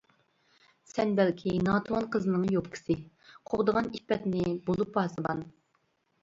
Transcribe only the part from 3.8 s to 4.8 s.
ئىپپەتنى